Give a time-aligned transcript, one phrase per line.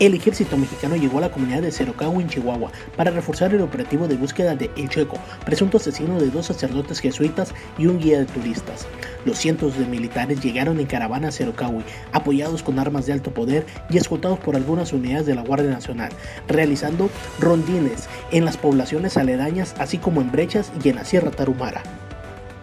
[0.00, 4.08] El ejército mexicano llegó a la comunidad de Cerocagua en Chihuahua para reforzar el operativo
[4.08, 8.24] de búsqueda de El Chueco, presunto asesino de dos sacerdotes jesuitas y un guía de
[8.24, 8.86] turistas.
[9.26, 13.66] Los cientos de militares llegaron en caravana a Cerocahui, apoyados con armas de alto poder
[13.90, 16.08] y escoltados por algunas unidades de la Guardia Nacional,
[16.48, 21.82] realizando rondines en las poblaciones aledañas, así como en brechas y en la Sierra Tarumara.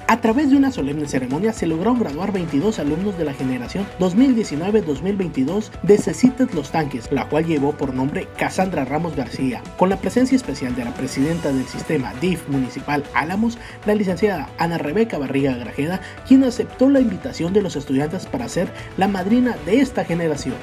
[0.09, 5.69] A través de una solemne ceremonia se lograron graduar 22 alumnos de la generación 2019-2022
[5.83, 10.37] de Cecites Los Tanques, la cual llevó por nombre Cassandra Ramos García, con la presencia
[10.37, 15.99] especial de la presidenta del sistema DIF municipal Álamos, la licenciada Ana Rebeca Barriga Grajeda,
[16.25, 20.55] quien aceptó la invitación de los estudiantes para ser la madrina de esta generación.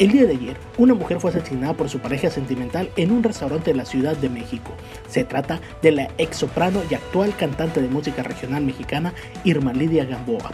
[0.00, 3.72] El día de ayer, una mujer fue asesinada por su pareja sentimental en un restaurante
[3.72, 4.72] de la Ciudad de México.
[5.10, 9.12] Se trata de la ex soprano y actual cantante de música regional mexicana
[9.44, 10.52] Irma Lidia Gamboa.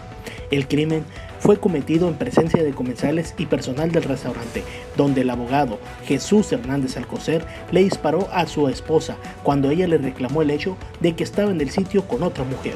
[0.50, 1.04] El crimen
[1.38, 4.64] fue cometido en presencia de comensales y personal del restaurante,
[4.96, 10.42] donde el abogado Jesús Hernández Alcocer le disparó a su esposa cuando ella le reclamó
[10.42, 12.74] el hecho de que estaba en el sitio con otra mujer.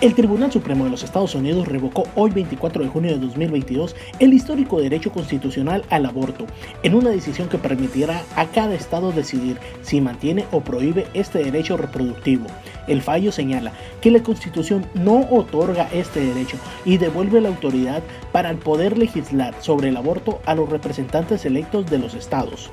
[0.00, 4.32] El Tribunal Supremo de los Estados Unidos revocó hoy 24 de junio de 2022 el
[4.32, 6.46] histórico derecho constitucional al aborto,
[6.82, 11.76] en una decisión que permitirá a cada estado decidir si mantiene o prohíbe este derecho
[11.76, 12.46] reproductivo.
[12.86, 18.48] El fallo señala que la Constitución no otorga este derecho y devuelve la autoridad para
[18.48, 22.70] el poder legislar sobre el aborto a los representantes electos de los estados.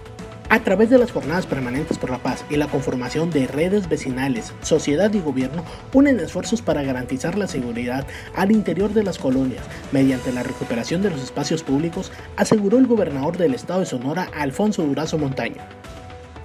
[0.50, 4.54] A través de las jornadas permanentes por la paz y la conformación de redes vecinales,
[4.62, 10.32] sociedad y gobierno unen esfuerzos para garantizar la seguridad al interior de las colonias mediante
[10.32, 15.18] la recuperación de los espacios públicos, aseguró el gobernador del estado de Sonora, Alfonso Durazo
[15.18, 15.62] Montaño.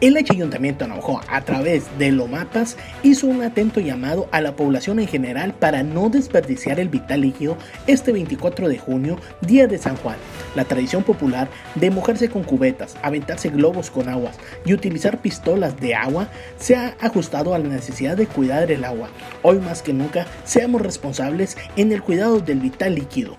[0.02, 5.06] El Ayuntamiento de a través de Lomapas, hizo un atento llamado a la población en
[5.06, 10.16] general para no desperdiciar el vital líquido este 24 de junio, día de San Juan.
[10.56, 15.94] La tradición popular de mojarse con cubetas, aventarse globos con aguas y utilizar pistolas de
[15.94, 16.26] agua
[16.58, 19.08] se ha ajustado a la necesidad de cuidar el agua.
[19.42, 23.36] Hoy más que nunca, seamos responsables en el cuidado del vital líquido.